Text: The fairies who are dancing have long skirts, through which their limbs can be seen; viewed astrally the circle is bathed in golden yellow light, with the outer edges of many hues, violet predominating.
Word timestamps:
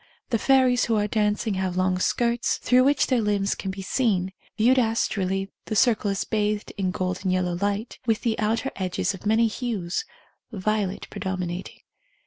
The 0.31 0.39
fairies 0.39 0.85
who 0.85 0.95
are 0.95 1.05
dancing 1.07 1.53
have 1.61 1.77
long 1.77 1.99
skirts, 1.99 2.57
through 2.57 2.85
which 2.85 3.05
their 3.05 3.21
limbs 3.21 3.53
can 3.53 3.69
be 3.69 3.83
seen; 3.83 4.33
viewed 4.57 4.79
astrally 4.79 5.51
the 5.65 5.75
circle 5.75 6.09
is 6.09 6.23
bathed 6.23 6.73
in 6.75 6.89
golden 6.89 7.29
yellow 7.29 7.53
light, 7.53 7.99
with 8.07 8.21
the 8.21 8.39
outer 8.39 8.71
edges 8.77 9.13
of 9.13 9.27
many 9.27 9.45
hues, 9.45 10.03
violet 10.51 11.05
predominating. 11.11 11.81